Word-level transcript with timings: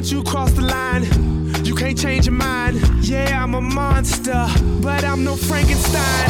Once 0.00 0.12
you 0.12 0.22
cross 0.22 0.50
the 0.52 0.62
line, 0.62 1.04
you 1.62 1.74
can't 1.74 1.98
change 1.98 2.24
your 2.24 2.34
mind. 2.34 2.80
Yeah, 3.02 3.42
I'm 3.42 3.54
a 3.54 3.60
monster, 3.60 4.46
but 4.80 5.04
I'm 5.04 5.24
no 5.24 5.36
Frankenstein. 5.36 6.29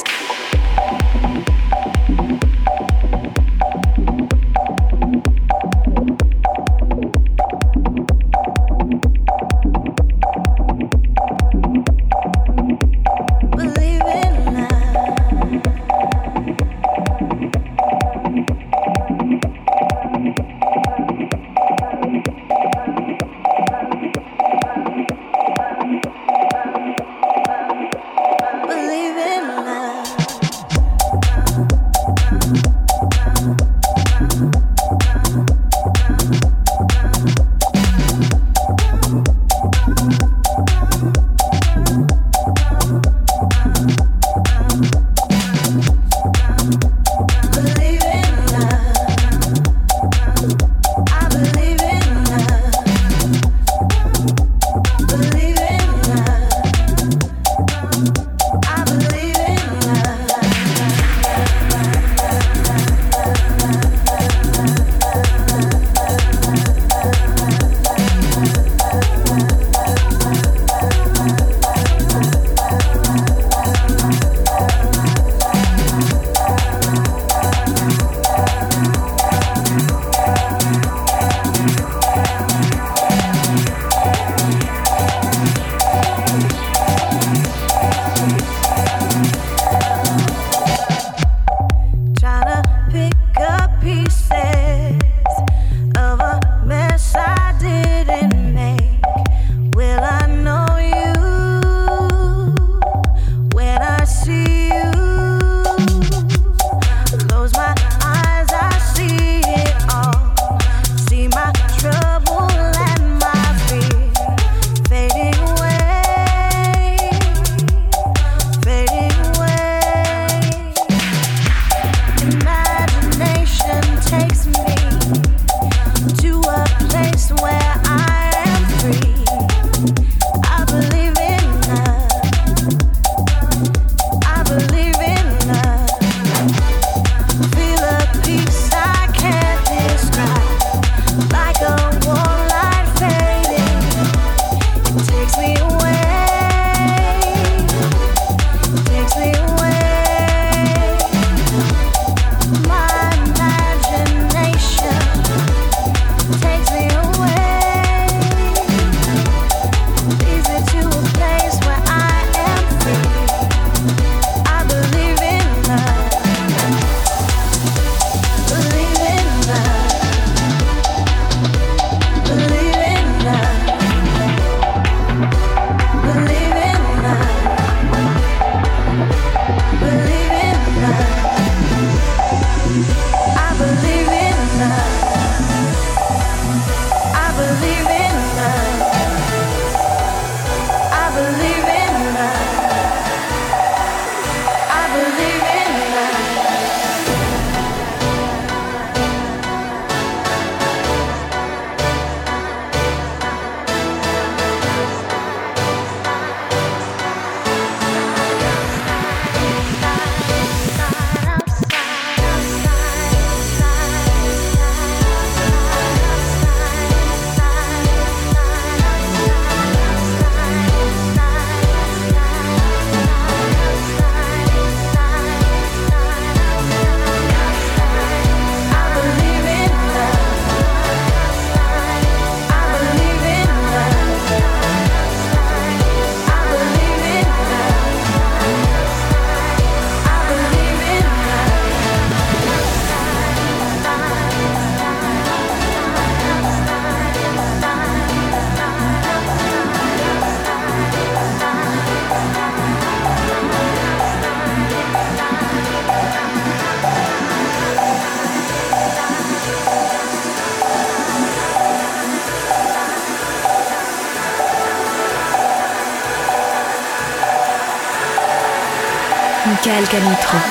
Michael 269.81 270.50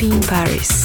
Happy 0.00 0.14
in 0.14 0.22
Paris. 0.22 0.79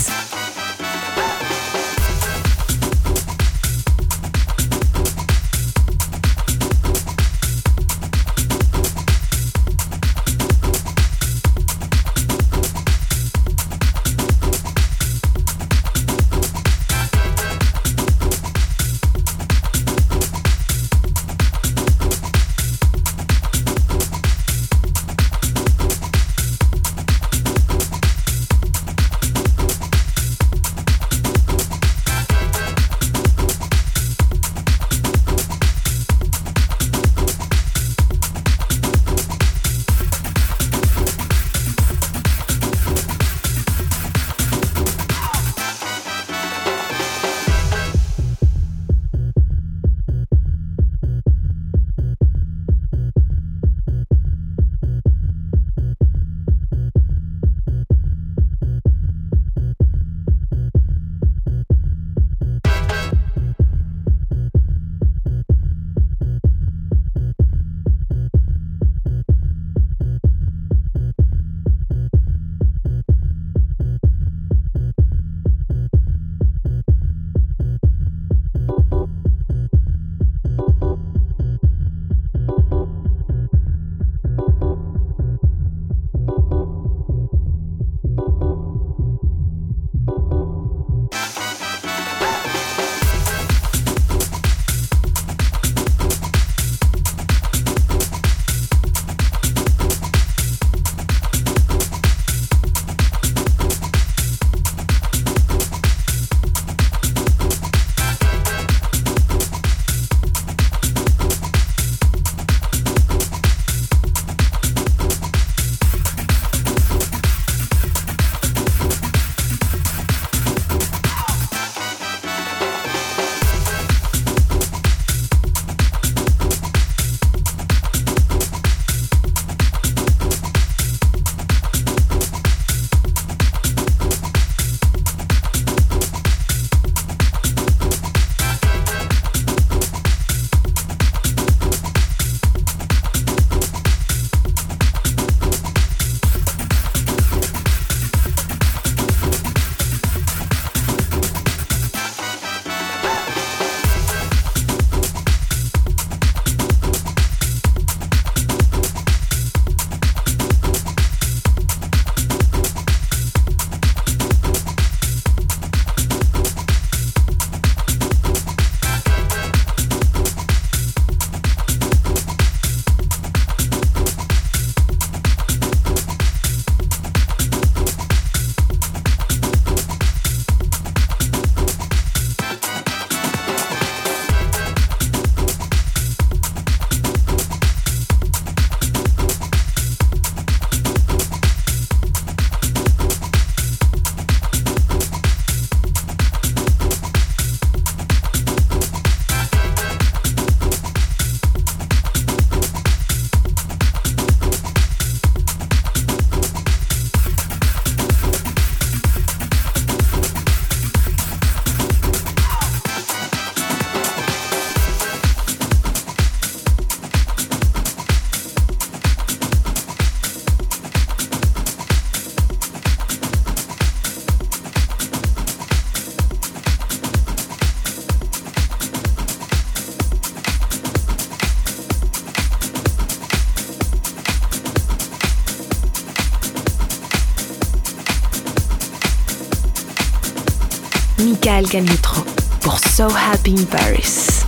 Michael 241.18 241.68
Canitro 241.68 242.24
pour 242.62 242.78
So 242.80 243.08
Happy 243.10 243.52
in 243.52 243.66
Paris. 243.66 244.45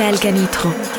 Pascal 0.00 0.18
Canitro. 0.18 0.89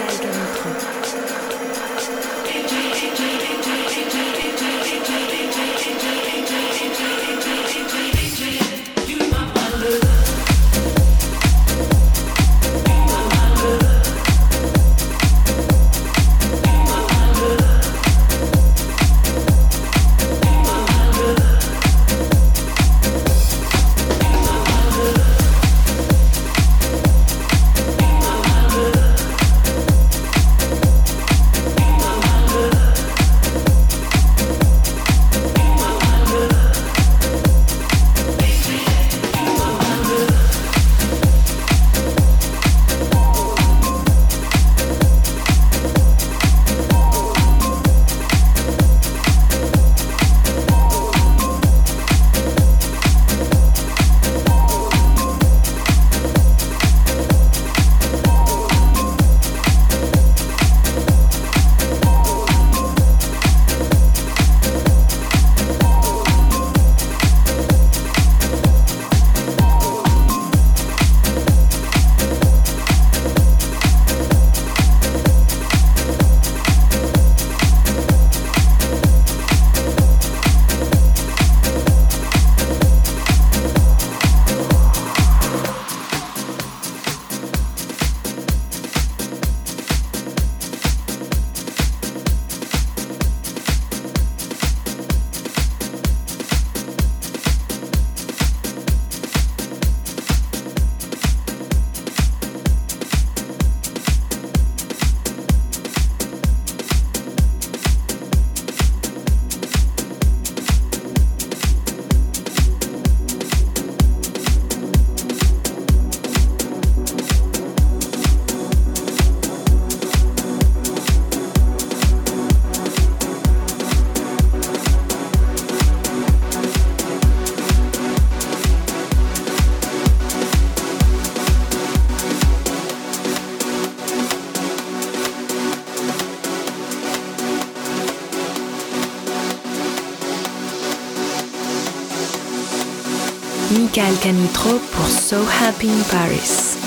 Canitrot 144.22 144.80
pour 144.94 145.08
So 145.08 145.44
Happy 145.44 145.90
in 145.90 146.04
Paris. 146.04 146.78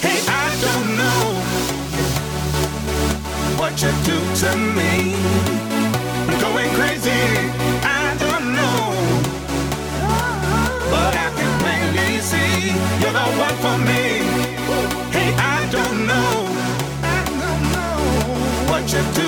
Hey, 0.00 0.18
I 0.26 0.56
don't 0.64 0.96
know 0.96 1.22
what 3.58 3.72
you 3.82 3.90
do 4.08 4.18
to 4.40 4.56
me. 4.56 5.14
I'm 6.26 6.40
going 6.40 6.70
crazy. 6.70 7.20
I 7.84 8.16
don't 8.18 8.46
know, 8.56 8.80
but 10.90 11.12
I 11.14 11.28
can 11.36 11.52
plainly 11.60 12.18
see 12.30 12.72
you're 13.00 13.12
the 13.12 13.28
one 13.44 13.56
for 13.64 13.76
me. 13.84 14.02
Hey, 15.12 15.34
I 15.36 15.68
don't 15.70 16.06
know 16.06 16.32
what 18.70 18.90
you 18.90 19.02
do. 19.12 19.27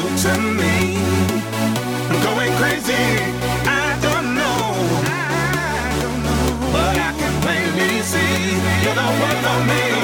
no, 9.00 9.20
what 9.20 9.42
no, 9.42 9.64
me. 9.64 9.99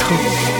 Canitrot. 0.00 0.59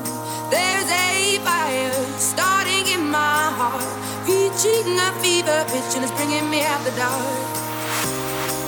There's 0.51 0.91
a 0.91 1.39
fire 1.47 1.93
starting 2.19 2.85
in 2.95 3.09
my 3.09 3.51
heart, 3.59 3.87
reaching 4.27 4.99
a 4.99 5.11
fever 5.23 5.63
pitch, 5.71 5.95
and 5.95 6.03
it's 6.03 6.11
bringing 6.19 6.49
me 6.49 6.61
out 6.61 6.83
the 6.83 6.91
dark. 6.99 7.47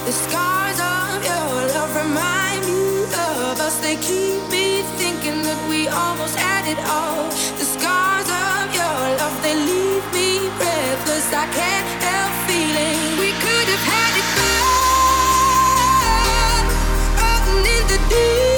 The 0.08 0.14
scars 0.14 0.80
of 0.80 1.20
your 1.28 1.52
love 1.76 1.94
remind 2.04 2.62
me 2.66 3.04
of 3.04 3.60
us. 3.60 3.76
They 3.84 3.98
keep 3.98 4.42
me 4.50 4.82
thinking 4.96 5.44
that 5.44 5.60
we 5.68 5.90
almost 5.90 6.36
had 6.40 6.64
it 6.72 6.80
all. 6.88 7.28
The 7.60 7.68
scars 7.76 8.30
of 8.32 8.64
your 8.80 9.00
love, 9.20 9.36
they 9.44 9.56
leave 9.56 10.06
me 10.16 10.48
breathless. 10.60 11.28
I 11.36 11.46
can't 11.52 11.88
help 12.08 12.34
feeling 12.48 13.20
we 13.20 13.30
could 13.44 13.68
have 13.74 13.86
had 13.92 14.14
it 14.24 14.30
all. 14.72 16.64
Rolling 17.20 17.68
in 17.76 17.84
the 17.92 18.00
deep. 18.10 18.53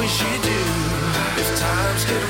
We 0.00 0.08
should 0.08 0.42
do 0.42 0.60
if 1.36 1.60
times 1.60 2.04
get 2.06 2.29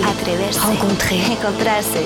Rencontrer, 0.00 1.36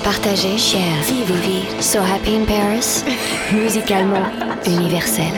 partager, 0.03 0.57
share, 0.57 1.01
vivre. 1.03 1.81
So 1.81 2.01
happy 2.01 2.35
in 2.35 2.45
Paris, 2.45 3.05
musicalement 3.51 4.27
universel. 4.65 5.31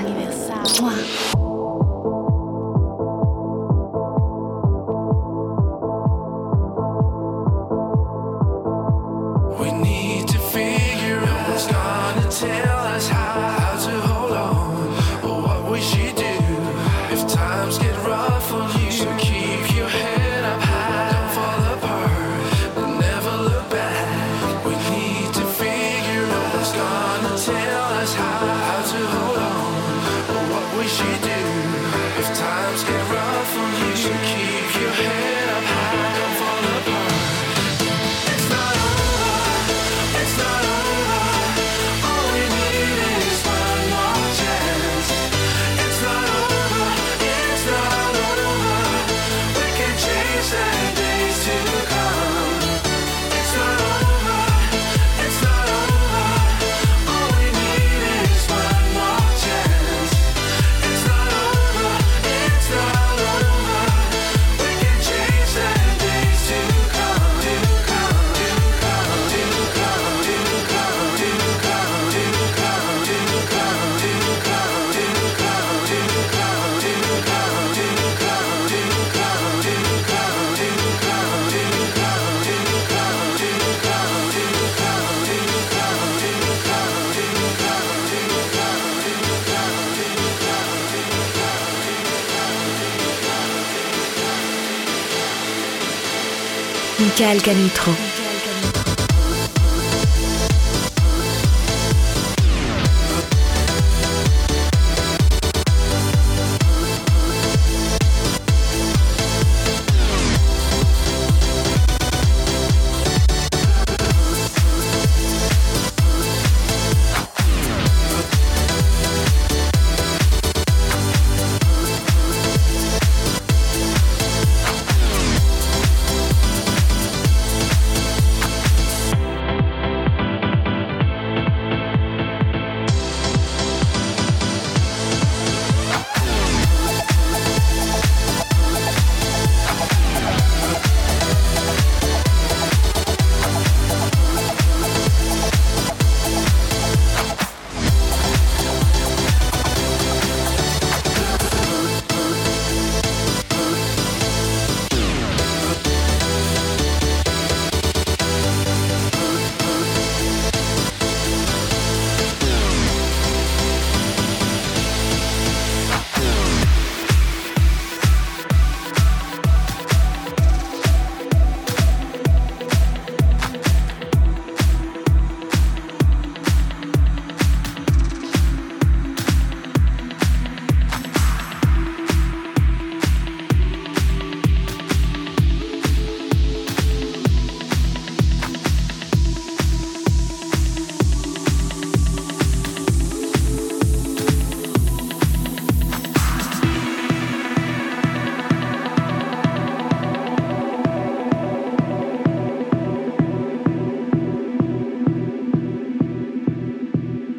Michael 96.99 97.39
Canitro. 97.39 98.08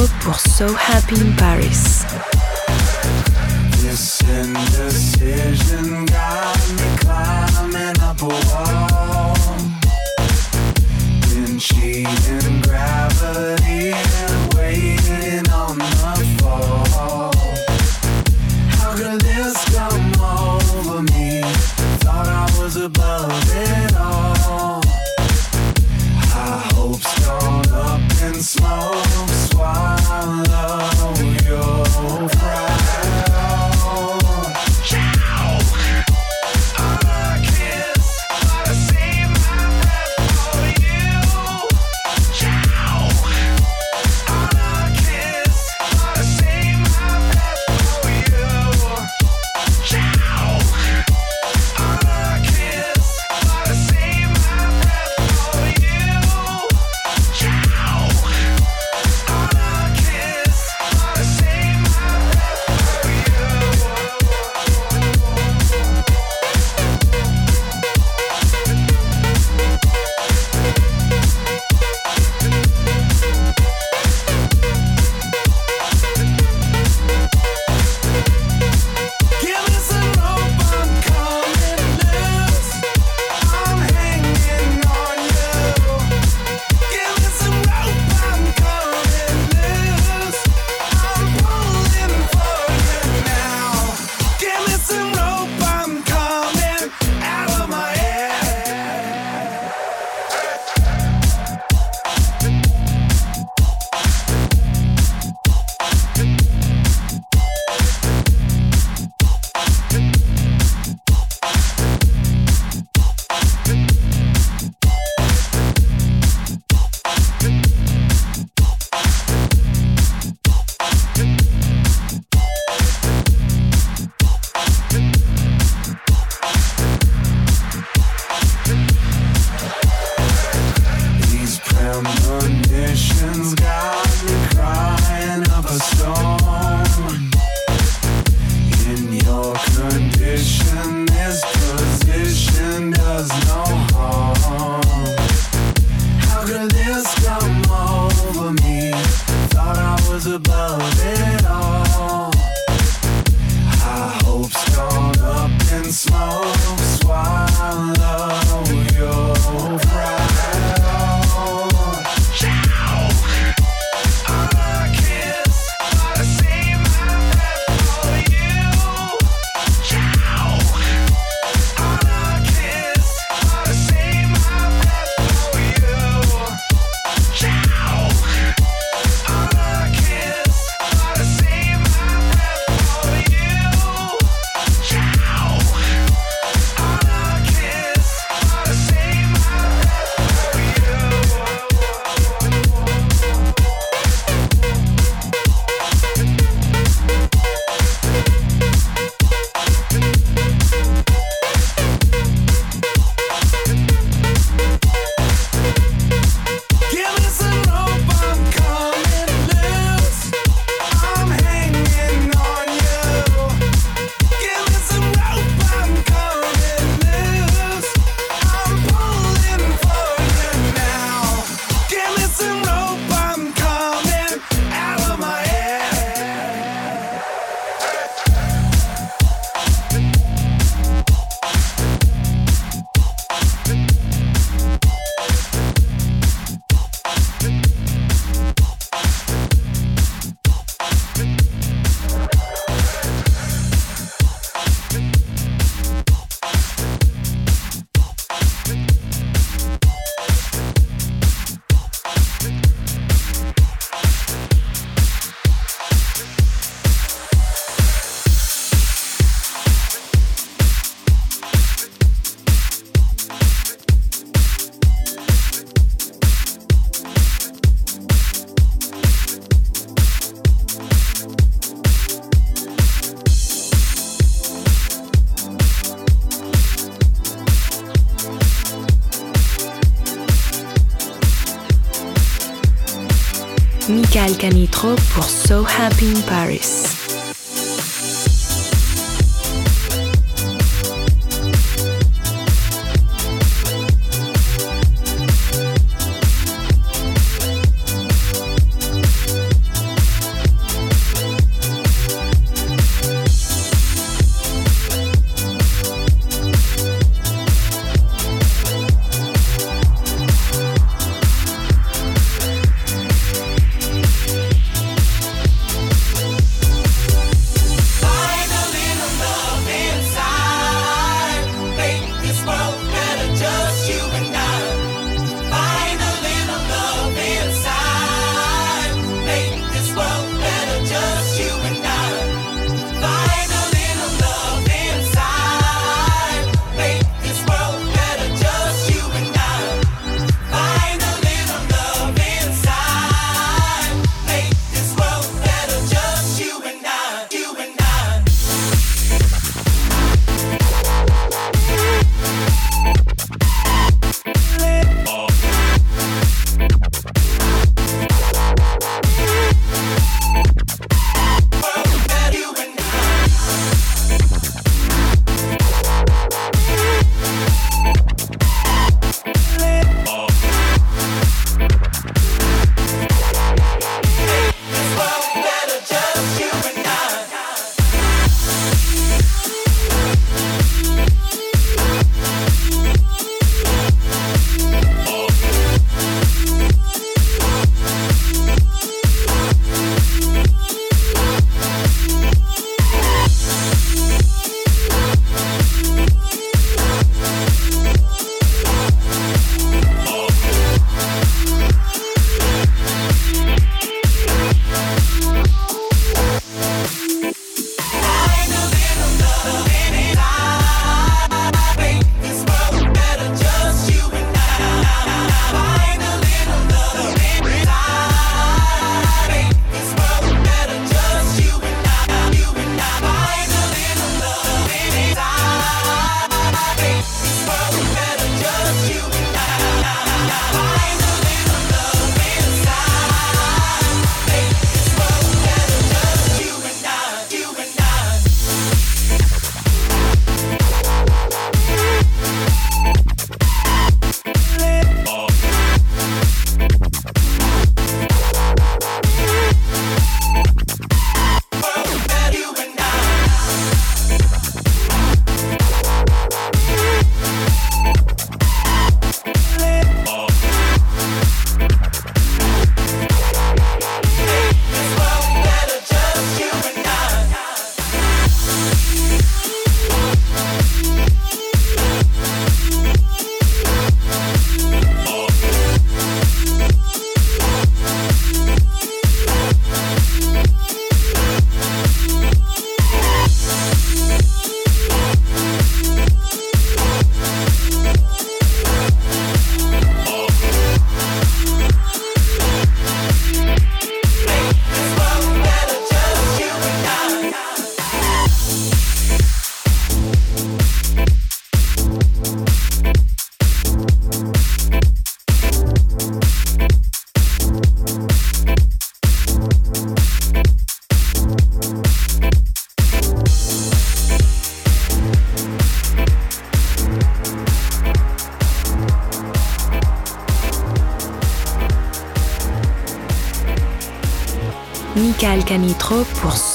So 0.00 0.72
Happy 0.72 1.20
in 1.20 1.36
Paris. 1.36 2.04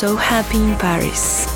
So 0.06 0.16
Happy 0.18 0.58
in 0.60 0.78
Paris. 0.78 1.48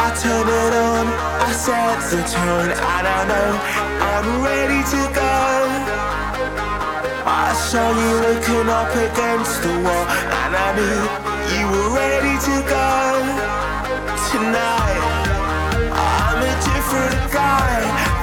I 0.00 0.08
turn 0.22 0.48
it 0.48 0.72
on, 0.72 1.06
I 1.36 1.52
set 1.52 2.00
the 2.08 2.22
tone, 2.32 2.72
I 2.80 3.28
know 3.28 3.50
I'm 4.10 4.28
ready 4.42 4.80
to 4.92 5.02
go. 5.12 5.34
I 7.26 7.52
saw 7.68 7.86
you 7.92 8.12
looking 8.26 8.68
up 8.70 8.92
against 8.96 9.60
the 9.60 9.74
wall, 9.84 10.06
and 10.40 10.56
I 10.56 10.68
knew 10.76 11.31
you 11.58 11.66
were 11.68 11.90
ready 11.94 12.34
to 12.48 12.54
go 12.64 12.88
tonight. 14.32 15.02
I'm 15.92 16.40
a 16.40 16.54
different 16.68 17.20
guy. 17.32 17.76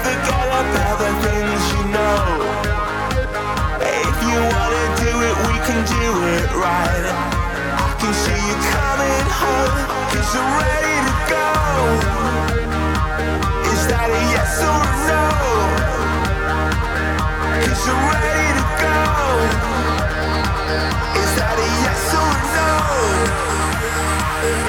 Forget 0.04 0.48
about 0.62 0.98
the 1.04 1.12
things 1.26 1.62
you 1.74 1.84
know. 1.96 2.24
If 3.82 4.16
you 4.30 4.40
wanna 4.54 4.86
do 5.04 5.12
it, 5.30 5.36
we 5.48 5.56
can 5.68 5.80
do 5.98 6.08
it 6.38 6.50
right. 6.66 7.06
I 7.86 7.90
can 8.02 8.14
see 8.24 8.40
you 8.50 8.58
coming 8.74 9.28
home, 9.42 9.78
cause 10.12 10.32
I'm 10.40 10.50
ready 10.64 10.98
to 11.08 11.16
go. 11.34 11.50
Is 13.74 13.82
that 13.92 14.10
a 14.10 14.22
yes 14.34 14.54
or 14.70 14.80
a 14.90 14.94
no? 15.10 15.24
Cause 17.66 17.84
I'm 17.92 18.02
ready 18.14 18.50
to 18.58 18.66
go. 18.84 20.09
Is 20.70 21.36
that 21.36 21.58
a 21.58 21.68
yes 21.82 22.14
or 22.14 22.30
a 22.30 22.54
no? 24.66 24.69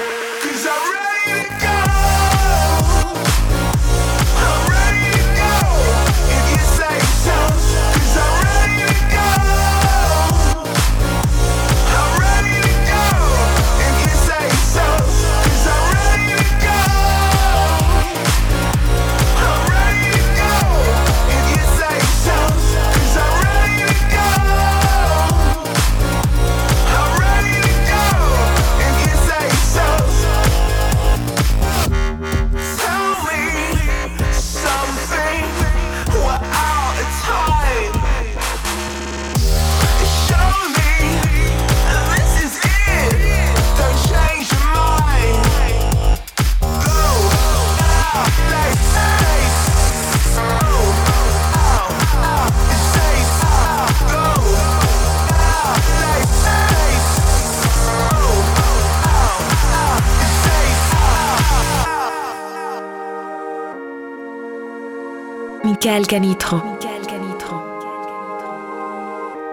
Michael 65.82 66.04
Canitrot. 66.04 66.84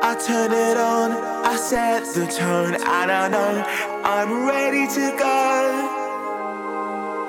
I 0.03 0.13
turn 0.27 0.51
it 0.51 0.75
on, 0.75 1.11
I 1.45 1.55
set 1.55 2.03
the 2.13 2.25
tone, 2.27 2.75
I 2.83 3.29
know 3.29 3.63
I'm 4.03 4.45
ready 4.45 4.87
to 4.87 5.15
go. 5.17 5.37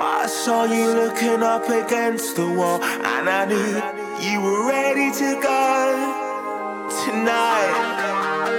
I 0.01 0.27
saw 0.27 0.65
you 0.65 0.95
looking 0.95 1.45
up 1.45 1.69
against 1.69 2.35
the 2.35 2.49
wall, 2.49 2.83
and 2.83 3.31
I 3.31 3.45
knew 3.45 3.81
you 4.19 4.41
were 4.41 4.67
ready 4.67 5.13
to 5.13 5.41
go. 5.41 6.89
Tonight, 7.05 7.75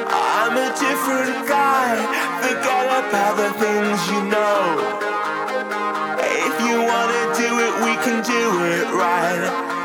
I'm 0.08 0.56
a 0.56 0.70
different 0.80 1.50
guy. 1.50 2.00
Forget 2.40 2.86
about 3.04 3.36
the 3.36 3.52
things 3.60 4.08
you 4.08 4.24
know. 4.24 4.88
If 6.24 6.56
you 6.64 6.80
wanna 6.80 7.24
do 7.36 7.60
it, 7.60 7.74
we 7.84 7.94
can 8.06 8.24
do 8.24 8.64
it 8.64 8.88
right. 8.96 9.79